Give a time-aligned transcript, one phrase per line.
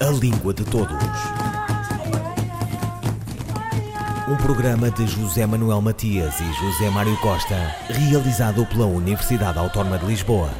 [0.00, 0.96] A Língua de Todos.
[4.28, 10.06] Um programa de José Manuel Matias e José Mário Costa, realizado pela Universidade Autónoma de
[10.06, 10.50] Lisboa.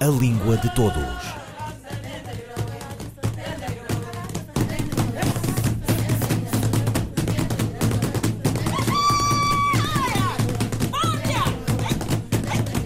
[0.00, 1.46] A Língua de Todos.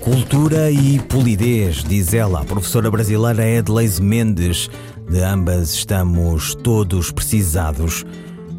[0.00, 4.68] Cultura e polidez, diz ela, a professora brasileira Edleise Mendes.
[5.10, 8.06] De ambas estamos todos precisados.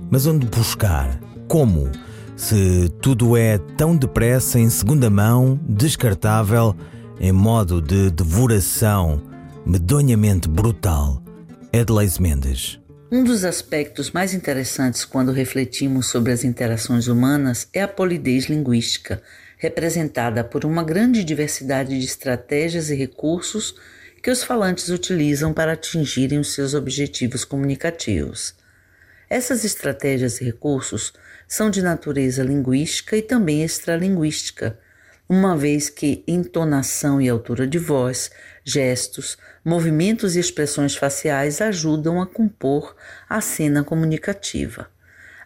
[0.10, 1.18] Mas onde buscar?
[1.48, 1.90] Como?
[2.36, 6.76] Se tudo é tão depressa, em segunda mão, descartável,
[7.22, 9.22] em modo de devoração,
[9.66, 11.24] medonhamente brutal.
[11.72, 12.78] Edleise Mendes.
[13.10, 19.24] Um dos aspectos mais interessantes quando refletimos sobre as interações humanas é a polidez linguística
[19.58, 23.74] representada por uma grande diversidade de estratégias e recursos
[24.22, 28.54] que os falantes utilizam para atingirem os seus objetivos comunicativos.
[29.30, 31.14] Essas estratégias e recursos
[31.48, 34.78] são de natureza linguística e também extralinguística,
[35.28, 38.30] uma vez que entonação e altura de voz,
[38.64, 42.96] gestos, movimentos e expressões faciais ajudam a compor
[43.30, 44.90] a cena comunicativa.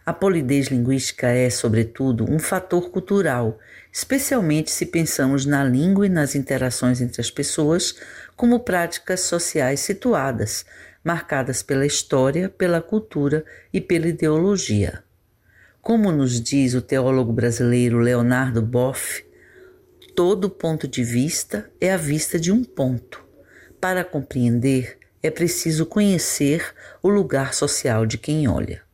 [0.06, 3.58] A polidez linguística é, sobretudo, um fator cultural,
[3.92, 7.96] especialmente se pensamos na língua e nas interações entre as pessoas
[8.36, 10.64] como práticas sociais situadas,
[11.02, 15.02] marcadas pela história, pela cultura e pela ideologia.
[15.82, 19.26] Como nos diz o teólogo brasileiro Leonardo Boff,
[20.14, 23.24] todo ponto de vista é a vista de um ponto.
[23.80, 26.64] Para compreender, é preciso conhecer
[27.02, 28.85] o lugar social de quem olha.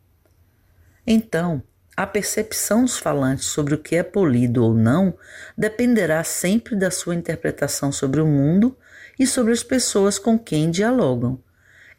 [1.06, 1.62] Então,
[1.96, 5.14] a percepção dos falantes sobre o que é polido ou não
[5.56, 8.76] dependerá sempre da sua interpretação sobre o mundo
[9.18, 11.38] e sobre as pessoas com quem dialogam.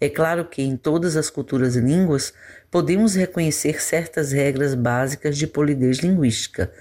[0.01, 2.33] É claro que em todas as culturas e línguas
[2.71, 6.71] podemos reconhecer certas regras básicas de polidez linguística,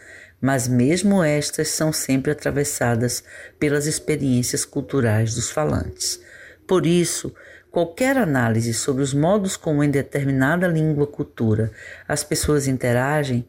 [0.41, 3.23] mas mesmo estas são sempre atravessadas
[3.59, 6.21] pelas experiências culturais dos falantes.
[6.67, 7.33] Por isso,
[7.73, 11.73] Qualquer análise sobre os modos como em determinada língua cultura
[12.07, 13.47] as pessoas interagem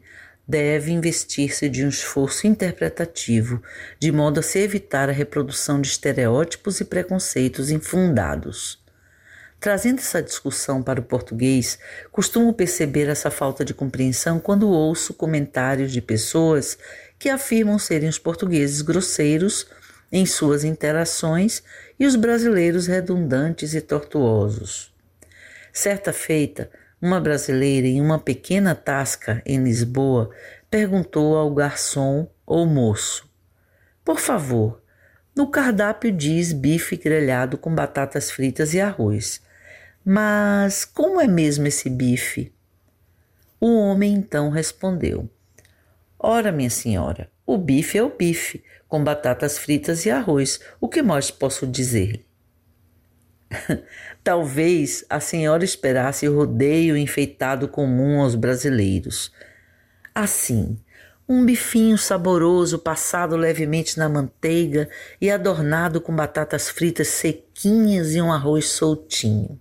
[0.48, 3.62] deve investir-se de um esforço interpretativo,
[3.98, 8.82] de modo a se evitar a reprodução de estereótipos e preconceitos infundados.
[9.60, 11.78] Trazendo essa discussão para o português,
[12.10, 16.78] costumo perceber essa falta de compreensão quando ouço comentários de pessoas
[17.18, 19.66] que afirmam serem os portugueses grosseiros
[20.10, 21.62] em suas interações
[21.98, 24.92] e os brasileiros redundantes e tortuosos.
[25.72, 30.30] Certa feita, uma brasileira em uma pequena tasca em Lisboa
[30.70, 33.28] perguntou ao garçom ou moço:
[34.04, 34.82] Por favor,
[35.36, 39.40] no cardápio diz bife grelhado com batatas fritas e arroz.
[40.04, 42.52] Mas como é mesmo esse bife?
[43.60, 45.28] O homem então respondeu:
[46.26, 50.58] Ora, minha senhora, o bife é o bife, com batatas fritas e arroz.
[50.80, 52.24] O que mais posso dizer?
[54.24, 59.30] Talvez a senhora esperasse o rodeio enfeitado comum aos brasileiros.
[60.14, 60.78] Assim,
[61.28, 64.88] um bifinho saboroso passado levemente na manteiga
[65.20, 69.60] e adornado com batatas fritas sequinhas e um arroz soltinho.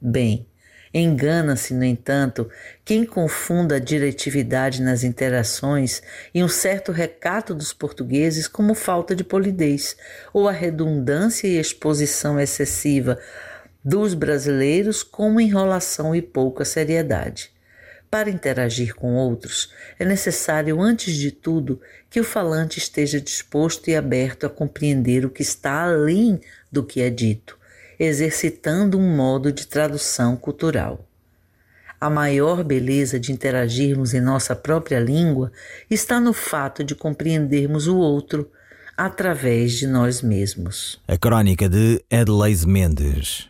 [0.00, 0.47] Bem,
[0.92, 2.48] Engana-se, no entanto,
[2.84, 6.02] quem confunda a diretividade nas interações
[6.34, 9.96] e um certo recato dos portugueses como falta de polidez,
[10.32, 13.18] ou a redundância e exposição excessiva
[13.84, 17.50] dos brasileiros como enrolação e pouca seriedade.
[18.10, 21.78] Para interagir com outros, é necessário, antes de tudo,
[22.08, 26.40] que o falante esteja disposto e aberto a compreender o que está além
[26.72, 27.57] do que é dito
[27.98, 31.04] exercitando um modo de tradução cultural.
[32.00, 35.50] A maior beleza de interagirmos em nossa própria língua
[35.90, 38.48] está no fato de compreendermos o outro
[38.96, 41.00] através de nós mesmos.
[41.08, 43.46] A crónica de Adelaide Mendes.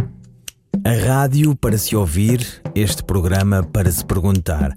[0.84, 2.40] A rádio para se ouvir,
[2.74, 4.74] este programa para se perguntar.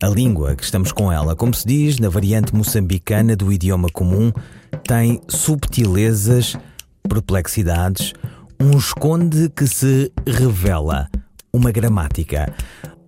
[0.00, 4.32] A língua que estamos com ela, como se diz na variante moçambicana do idioma comum,
[4.86, 6.56] tem subtilezas,
[7.08, 8.12] perplexidades,
[8.60, 11.08] um esconde que se revela.
[11.52, 12.52] Uma gramática.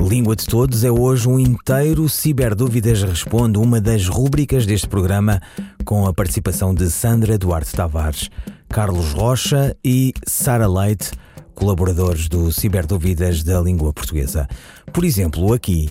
[0.00, 5.40] Língua de Todos é hoje um inteiro Ciberdúvidas Responde, uma das rúbricas deste programa,
[5.84, 8.30] com a participação de Sandra Duarte Tavares,
[8.68, 11.10] Carlos Rocha e Sara Leite,
[11.54, 14.48] colaboradores do Ciberdúvidas da Língua Portuguesa.
[14.92, 15.90] Por exemplo, aqui,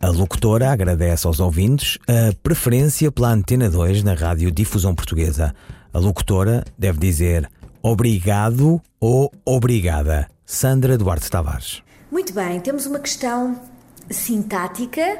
[0.00, 5.54] a locutora agradece aos ouvintes a preferência pela Antena 2 na Rádio Difusão Portuguesa.
[5.92, 7.48] A locutora deve dizer
[7.84, 10.26] obrigado ou obrigada.
[10.46, 11.82] Sandra Duarte Tavares.
[12.10, 13.60] Muito bem, temos uma questão
[14.08, 15.18] sintática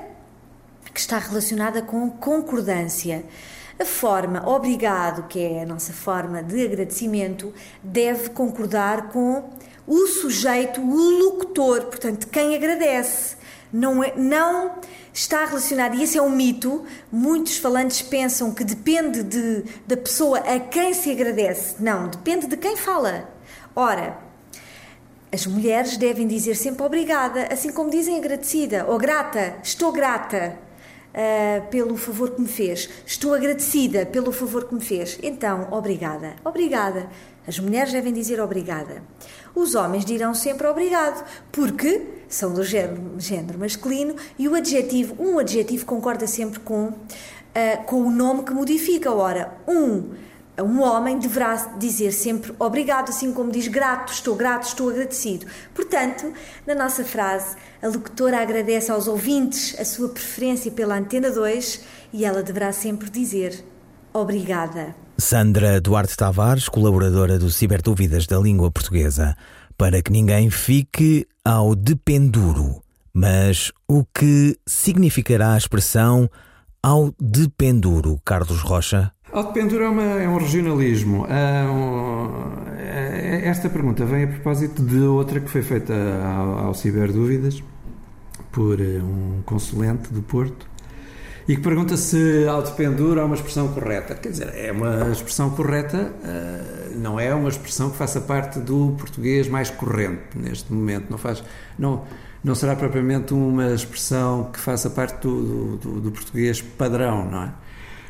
[0.92, 3.22] que está relacionada com concordância.
[3.78, 7.52] A forma obrigado, que é a nossa forma de agradecimento,
[7.82, 9.50] deve concordar com
[9.86, 13.36] o sujeito, o locutor, portanto, quem agradece.
[13.76, 14.76] Não, é, não
[15.12, 16.84] está relacionado, e esse é um mito.
[17.10, 21.82] Muitos falantes pensam que depende de, da pessoa a quem se agradece.
[21.82, 23.28] Não, depende de quem fala.
[23.74, 24.16] Ora,
[25.32, 30.56] as mulheres devem dizer sempre obrigada, assim como dizem agradecida ou grata, estou grata
[31.10, 32.88] uh, pelo favor que me fez.
[33.04, 35.18] Estou agradecida pelo favor que me fez.
[35.20, 36.36] Então, obrigada.
[36.44, 37.10] Obrigada.
[37.44, 39.02] As mulheres devem dizer obrigada.
[39.52, 45.86] Os homens dirão sempre obrigado, porque são do género, masculino e o adjetivo, um adjetivo
[45.86, 49.12] concorda sempre com, uh, com o nome que modifica.
[49.12, 50.10] Ora, um
[50.62, 55.46] um homem deverá dizer sempre obrigado, assim como diz grato, estou grato, estou agradecido.
[55.74, 56.32] Portanto,
[56.66, 61.80] na nossa frase, a locutora agradece aos ouvintes a sua preferência pela Antena 2
[62.12, 63.64] e ela deverá sempre dizer
[64.12, 64.94] obrigada.
[65.18, 69.36] Sandra Duarte Tavares, colaboradora do Ciberdúvidas da Língua Portuguesa.
[69.76, 72.82] Para que ninguém fique ao dependuro.
[73.12, 76.28] Mas o que significará a expressão
[76.82, 79.12] ao dependuro, Carlos Rocha?
[79.32, 81.26] Autopendura é, uma, é um regionalismo.
[81.26, 85.94] É um, é, esta pergunta vem a propósito de outra que foi feita
[86.24, 87.62] ao, ao Ciberdúvidas
[88.52, 90.73] por eh, um consulente do Porto
[91.46, 94.14] e que pergunta se autopendura é uma expressão correta.
[94.14, 98.94] Quer dizer, é uma expressão correta, uh, não é uma expressão que faça parte do
[98.98, 101.10] português mais corrente neste momento.
[101.10, 101.44] Não, faz,
[101.78, 102.04] não,
[102.42, 107.52] não será propriamente uma expressão que faça parte do, do, do português padrão, não é?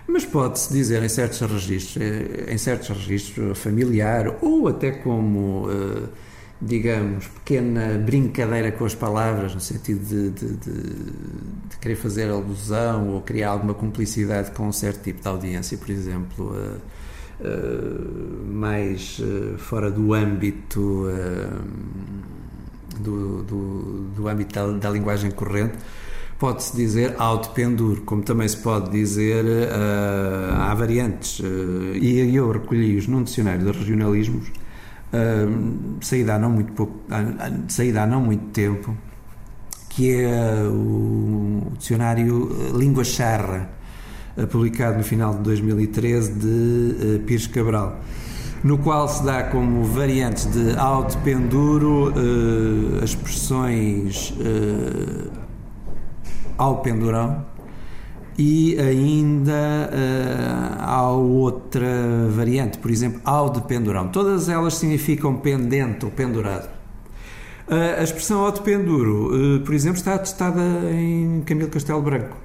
[0.06, 6.08] Mas pode-se dizer em certos registros, eh, em certos registros familiar ou até como, eh,
[6.66, 10.72] digamos, pequena brincadeira com as palavras, no sentido de, de, de,
[11.68, 15.90] de, querer fazer alusão ou criar alguma cumplicidade com um certo tipo de audiência, por
[15.90, 16.56] exemplo,
[17.40, 17.48] eh,
[18.46, 19.20] mais
[19.58, 21.06] fora do âmbito
[23.00, 25.76] do, do, do âmbito da, da linguagem corrente
[26.38, 31.40] pode-se dizer autopenduro, como também se pode dizer uh, há variantes.
[31.40, 34.48] Uh, e eu recolhi-os num dicionário de regionalismos,
[36.00, 37.00] saída, há não muito pouco,
[37.68, 38.96] saída há não muito tempo,
[39.88, 43.70] que é o, o dicionário Língua Charra,
[44.50, 48.00] publicado no final de 2013 de Pires Cabral
[48.64, 54.32] no qual se dá como variantes de autopenduro uh, as expressões
[56.56, 57.44] ao pendurão
[58.38, 64.08] e ainda uh, há outra variante, por exemplo, ao de pendurão.
[64.08, 66.68] Todas elas significam pendente ou pendurado.
[67.66, 70.60] Uh, a expressão ao de penduro, uh, por exemplo, está atestada
[70.90, 72.36] em Camilo Castelo Branco,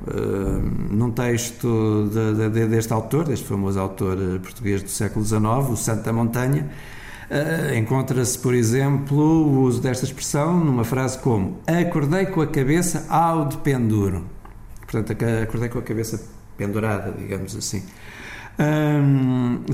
[0.92, 6.04] num texto de, de, deste autor, deste famoso autor português do século XIX, o Santo
[6.04, 6.70] da Montanha.
[7.78, 13.46] Encontra-se, por exemplo, o uso desta expressão numa frase como Acordei com a cabeça ao
[13.46, 14.39] de penduro.
[14.90, 16.20] Portanto, acordei com a cabeça
[16.58, 17.84] pendurada, digamos assim.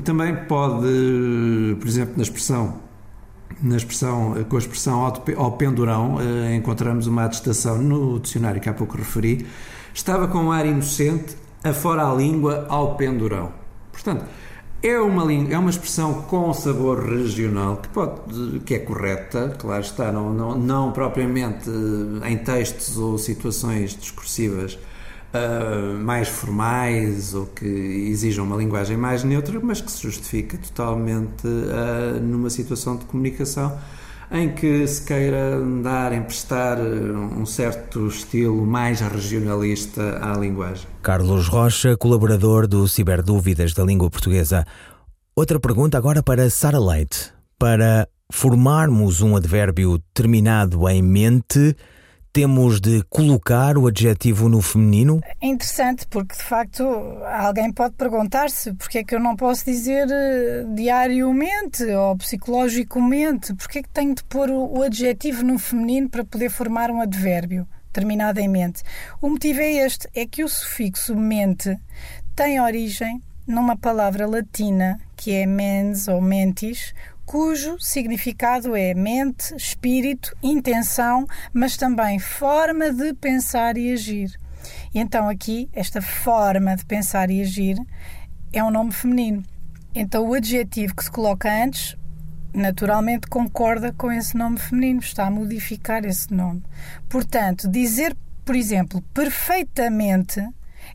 [0.04, 2.84] também pode, por exemplo, na expressão
[3.62, 5.00] na expressão, com a expressão
[5.36, 9.46] ao, pendurão, uh, encontramos uma atestação no dicionário que há pouco referi.
[9.94, 13.52] Estava com um ar inocente, afora a língua ao pendurão.
[13.90, 14.26] Portanto,
[14.82, 20.12] é uma, é uma expressão com sabor regional que, pode, que é correta, claro está,
[20.12, 21.70] não, não, não propriamente
[22.24, 24.78] em textos ou situações discursivas
[25.34, 31.46] uh, mais formais ou que exijam uma linguagem mais neutra, mas que se justifica totalmente
[31.46, 33.78] uh, numa situação de comunicação
[34.30, 40.86] em que se queira dar, emprestar um certo estilo mais regionalista à linguagem.
[41.02, 44.64] Carlos Rocha, colaborador do Ciberdúvidas da Língua Portuguesa.
[45.34, 47.32] Outra pergunta agora para Sara Leite.
[47.58, 51.76] Para formarmos um advérbio terminado em mente,
[52.36, 55.22] temos de colocar o adjetivo no feminino?
[55.40, 56.82] É interessante porque de facto
[57.24, 63.78] alguém pode perguntar-se porque é que eu não posso dizer eh, diariamente ou psicologicamente, porque
[63.78, 68.38] é que tenho de pôr o adjetivo no feminino para poder formar um advérbio terminado
[68.38, 68.82] em mente.
[69.22, 71.74] O motivo é este, é que o sufixo mente
[72.34, 76.92] tem origem numa palavra latina que é mens ou mentis,
[77.26, 84.38] cujo significado é mente, espírito, intenção, mas também forma de pensar e agir.
[84.94, 87.76] E então aqui, esta forma de pensar e agir
[88.52, 89.42] é um nome feminino.
[89.94, 91.96] Então o adjetivo que se coloca antes
[92.54, 96.62] naturalmente concorda com esse nome feminino, está a modificar esse nome.
[97.08, 100.40] Portanto, dizer, por exemplo, perfeitamente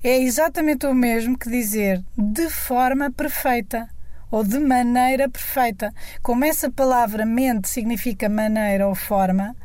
[0.04, 3.88] é exatamente o mesmo que dizer de forma perfeita
[4.32, 5.94] ou de maneira perfeita.
[6.22, 9.56] Como essa palavra mente significa maneira ou forma,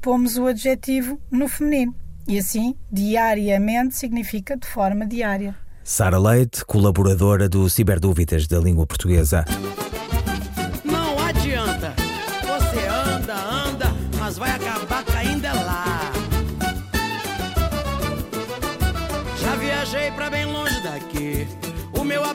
[0.00, 1.94] pomos o adjetivo no feminino.
[2.26, 5.54] E assim, diariamente significa de forma diária.
[5.84, 9.44] Sara Leite, colaboradora do Ciberdúvidas da Língua Portuguesa.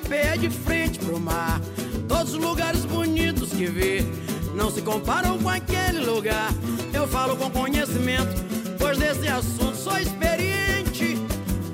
[0.09, 1.61] AP é de frente pro mar.
[2.07, 4.03] Todos os lugares bonitos que vi
[4.55, 6.51] não se comparam com aquele lugar.
[6.91, 8.33] Eu falo com conhecimento,
[8.79, 11.15] pois desse assunto sou experiente.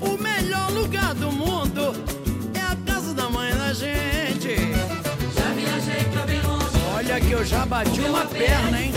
[0.02, 1.94] O melhor lugar do mundo
[2.54, 4.54] é a casa da mãe da gente.
[5.34, 6.76] Já viajei pra bem longe.
[6.94, 8.92] Olha que eu já bati uma perna, hein?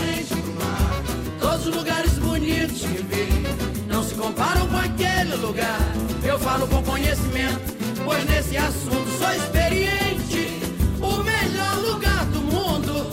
[1.40, 5.80] Todos os lugares bonitos que vi não se comparam com aquele lugar.
[6.22, 7.69] Eu falo com conhecimento,
[8.04, 10.60] pois nesse assunto sou experiente.
[11.00, 13.06] O melhor lugar do mundo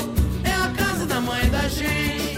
[0.44, 2.38] é a casa da mãe da gente.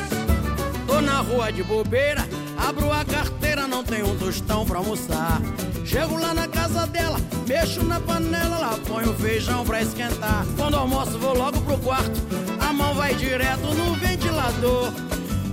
[0.87, 2.27] Tô na rua de bobeira,
[2.57, 5.41] abro a carteira, não tem um tostão pra almoçar.
[5.85, 10.45] Chego lá na casa dela, mexo na panela, lá ponho feijão pra esquentar.
[10.55, 12.21] Quando almoço, vou logo pro quarto,
[12.59, 14.91] a mão vai direto no ventilador.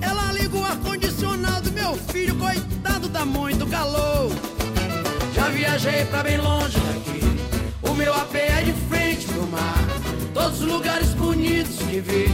[0.00, 4.30] Ela liga o ar-condicionado, meu filho, coitado, dá muito calor.
[5.46, 7.20] Já viajei pra bem longe daqui,
[7.88, 9.78] o meu AP é de frente pro mar.
[10.34, 12.26] Todos os lugares bonitos que vi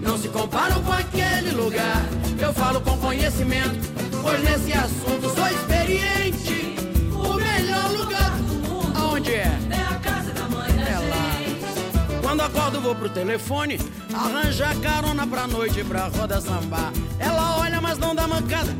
[0.00, 2.02] não se comparam com aquele lugar.
[2.40, 3.86] Eu falo com conhecimento,
[4.22, 6.74] pois nesse assunto sou experiente.
[7.12, 9.58] O melhor lugar do mundo, aonde é?
[9.70, 12.20] É a casa da mãe da É lá.
[12.22, 13.78] Quando acordo vou pro telefone
[14.14, 18.74] Arranjar carona pra noite pra roda sambar Ela olha mas não dá mancada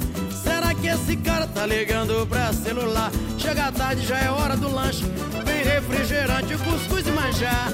[0.84, 3.10] que esse cara tá ligando pra celular?
[3.38, 5.02] Chega tarde, já é hora do lanche.
[5.46, 7.72] Vem refrigerante, cuscuz e manjar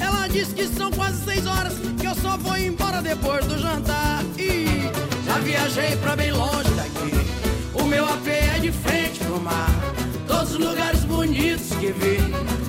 [0.00, 4.22] Ela diz que são quase seis horas Que eu só vou embora depois do jantar.
[4.38, 4.88] E
[5.26, 7.12] já viajei pra bem longe daqui.
[7.74, 9.70] O meu AP é de frente pro mar.
[10.28, 12.18] Todos os lugares bonitos que vi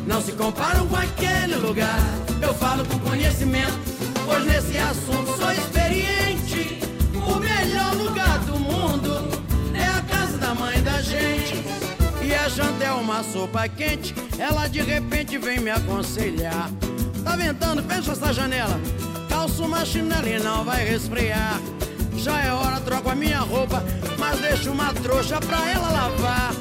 [0.07, 1.99] não se comparam com aquele lugar.
[2.41, 3.77] Eu falo com conhecimento,
[4.25, 5.51] pois nesse assunto sou
[13.09, 16.69] uma sopa quente, ela de repente vem me aconselhar.
[17.23, 18.79] Tá ventando, fecha essa janela.
[19.27, 21.59] Calço uma chinela e não vai resfriar.
[22.15, 23.83] Já é hora, troco a minha roupa,
[24.19, 26.53] mas deixo uma trouxa pra ela lavar.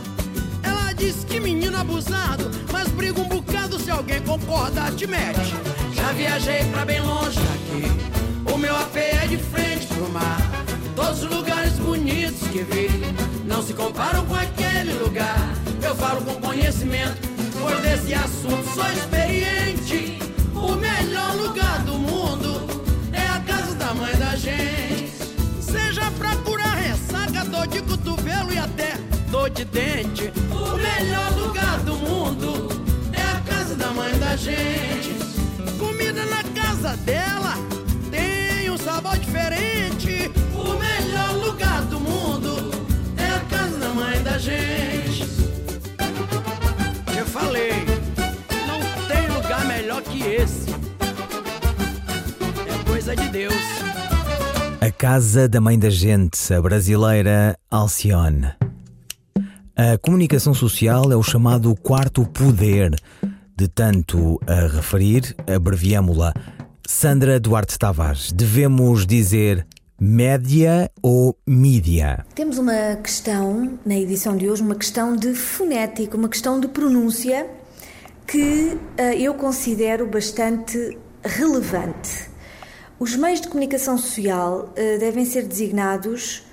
[0.62, 5.54] Ela diz que menino abusado, mas briga um bocado se alguém concorda, te mete.
[5.92, 10.40] Já viajei pra bem longe daqui, o meu AP é de frente pro mar.
[10.96, 12.88] Todos os lugares bonitos que vi
[13.44, 15.67] não se comparam com aquele lugar.
[15.82, 17.16] Eu falo com conhecimento,
[17.60, 20.07] pois desse assunto sou experiente.
[50.18, 50.70] Que esse.
[52.66, 53.54] É coisa de Deus.
[54.80, 58.48] A Casa da Mãe da Gente, a brasileira Alcione.
[59.76, 62.96] A comunicação social é o chamado quarto poder.
[63.56, 66.32] De tanto a referir, abreviamo-la.
[66.86, 69.66] Sandra Duarte Tavares, devemos dizer
[70.00, 72.24] média ou mídia?
[72.34, 77.46] Temos uma questão na edição de hoje, uma questão de fonética, uma questão de pronúncia
[78.28, 82.28] que eh, eu considero bastante relevante.
[83.00, 86.44] Os meios de comunicação social eh, devem ser designados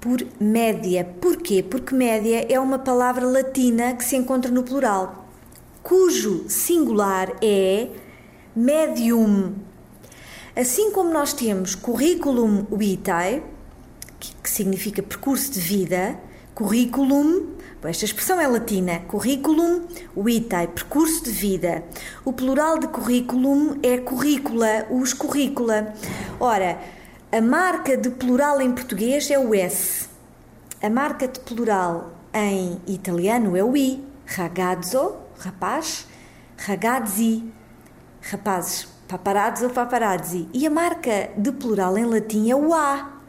[0.00, 1.04] por média.
[1.20, 1.62] Porquê?
[1.62, 5.28] Porque média é uma palavra latina que se encontra no plural,
[5.82, 7.88] cujo singular é
[8.56, 9.56] medium.
[10.56, 13.42] Assim como nós temos curriculum vitae,
[14.18, 16.18] que, que significa percurso de vida,
[16.60, 21.82] curriculum, esta expressão é latina, curriculum vitae, percurso de vida.
[22.22, 25.94] O plural de curriculum é currícula, os currícula.
[26.38, 26.78] Ora,
[27.32, 30.06] a marca de plural em português é o S.
[30.82, 34.04] A marca de plural em italiano é o I.
[34.26, 36.06] Ragazzo, rapaz,
[36.58, 37.42] ragazzi,
[38.20, 38.86] rapazes.
[39.08, 40.46] paparazzi ou paparazzi.
[40.52, 43.19] E a marca de plural em latim é o A.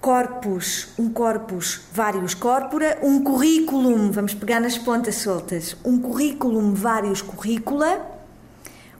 [0.00, 7.20] Corpus, um corpus, vários corpora, um currículum, vamos pegar nas pontas soltas, um currículum, vários
[7.20, 8.06] currícula,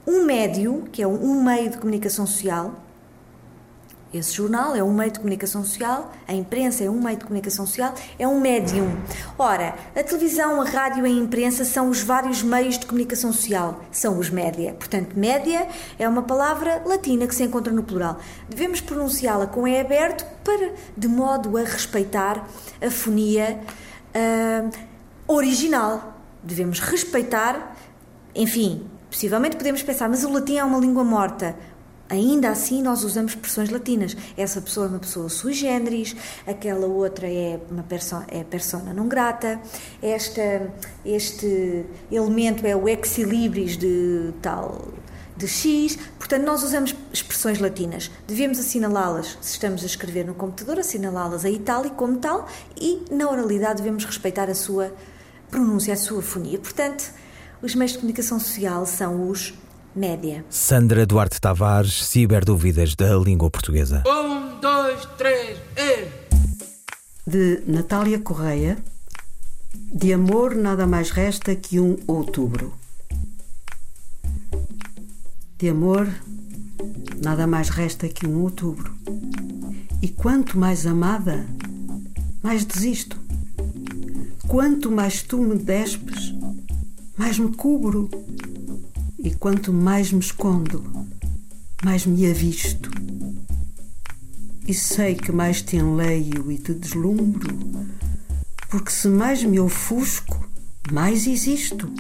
[0.07, 2.75] um médio, que é um meio de comunicação social,
[4.13, 7.67] esse jornal é um meio de comunicação social, a imprensa é um meio de comunicação
[7.67, 8.97] social, é um médium.
[9.39, 13.85] Ora, a televisão, a rádio e a imprensa são os vários meios de comunicação social,
[13.93, 14.73] são os média.
[14.73, 18.19] Portanto, média é uma palavra latina que se encontra no plural.
[18.49, 22.49] Devemos pronunciá-la com E aberto para, de modo a respeitar
[22.81, 23.61] a fonia
[24.15, 24.71] uh,
[25.27, 26.15] original.
[26.43, 27.77] Devemos respeitar,
[28.35, 31.55] enfim, possivelmente podemos pensar, mas o latim é uma língua morta.
[32.09, 34.17] Ainda assim, nós usamos expressões latinas.
[34.37, 39.09] Essa pessoa é uma pessoa sui generis, aquela outra é uma persona, é persona não
[39.09, 39.61] grata,
[40.03, 40.73] esta,
[41.05, 44.89] este elemento é o ex libris de tal
[45.37, 48.11] de X, portanto nós usamos expressões latinas.
[48.27, 53.31] Devemos assinalá-las, se estamos a escrever no computador, assinalá-las a itálico como tal e na
[53.31, 54.93] oralidade devemos respeitar a sua
[55.49, 56.59] pronúncia, a sua fonia.
[56.59, 57.05] Portanto,
[57.63, 59.55] os meios de comunicação social são os
[59.99, 60.45] média.
[60.49, 64.05] Sandra Duarte Tavares, Ciberdúvidas da Língua Portuguesa.
[64.07, 66.09] Um, dois, três, e...
[67.29, 68.79] De Natália Correia,
[69.93, 72.73] de amor nada mais resta que um outubro.
[75.59, 76.09] De amor
[77.23, 78.97] nada mais resta que um outubro.
[80.01, 81.45] E quanto mais amada,
[82.43, 83.19] mais desisto.
[84.47, 86.33] Quanto mais tu me despes,
[87.17, 88.09] mais me cubro
[89.19, 90.85] e quanto mais me escondo,
[91.85, 92.91] mais me avisto.
[94.67, 97.57] E sei que mais te enleio e te deslumbro,
[98.71, 100.49] porque se mais me ofusco,
[100.93, 101.91] mais existo.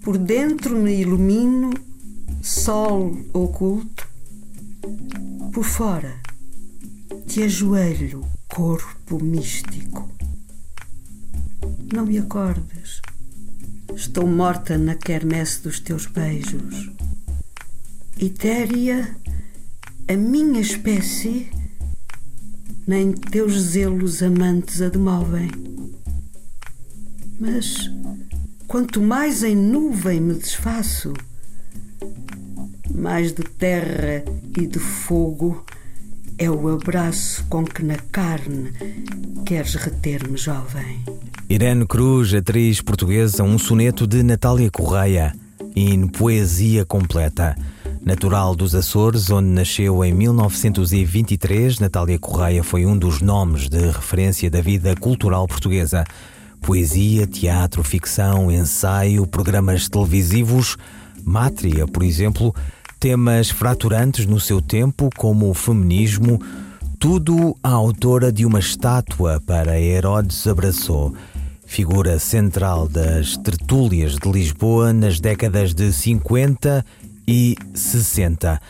[0.00, 1.70] Por dentro me ilumino,
[2.40, 4.08] sol oculto,
[5.52, 6.22] por fora
[7.26, 10.10] te ajoelho, corpo místico.
[11.92, 13.01] Não me acordes
[13.96, 16.90] Estou morta na quermesse dos teus beijos.
[18.18, 19.16] Etéria,
[20.08, 21.50] a minha espécie,
[22.86, 25.50] nem teus zelos amantes a demovem.
[27.38, 27.90] Mas
[28.66, 31.12] quanto mais em nuvem me desfaço,
[32.94, 34.24] mais de terra
[34.58, 35.64] e de fogo
[36.38, 38.72] é o abraço com que na carne
[39.44, 41.02] queres reter-me jovem.
[41.52, 45.34] Irene Cruz, atriz portuguesa, um soneto de Natália Correia,
[45.76, 47.54] em poesia completa.
[48.02, 54.50] Natural dos Açores, onde nasceu em 1923, Natália Correia foi um dos nomes de referência
[54.50, 56.04] da vida cultural portuguesa.
[56.62, 60.78] Poesia, teatro, ficção, ensaio, programas televisivos,
[61.22, 62.54] Mátria, por exemplo,
[62.98, 66.40] temas fraturantes no seu tempo, como o feminismo,
[66.98, 71.12] tudo a autora de uma estátua para Herodes abraçou
[71.72, 76.84] figura central das tertúlias de Lisboa nas décadas de 50
[77.26, 78.60] e 60.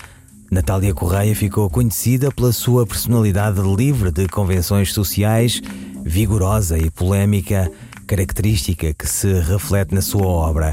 [0.48, 5.60] Natália Correia ficou conhecida pela sua personalidade livre de convenções sociais,
[6.04, 7.68] vigorosa e polémica,
[8.06, 10.72] característica que se reflete na sua obra.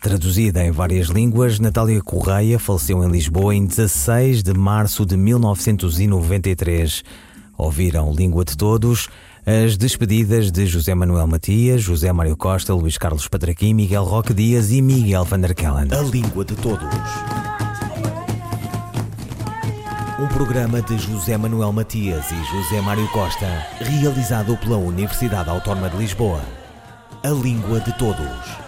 [0.00, 7.04] Traduzida em várias línguas, Natália Correia faleceu em Lisboa em 16 de março de 1993.
[7.58, 9.10] Ouviram Língua de Todos
[9.48, 14.70] as despedidas de José Manuel Matias, José Mário Costa, Luís Carlos Patraquim, Miguel Roque Dias
[14.70, 15.88] e Miguel Van der Kellen.
[15.90, 16.84] A Língua de Todos.
[20.20, 25.96] Um programa de José Manuel Matias e José Mário Costa, realizado pela Universidade Autónoma de
[25.96, 26.42] Lisboa.
[27.24, 28.67] A Língua de Todos.